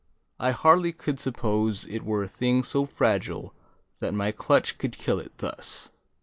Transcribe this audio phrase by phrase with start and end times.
[0.39, 3.53] I hardly could suppose It were a thing so fragile
[3.99, 5.91] that my clutch Could kill it, thus.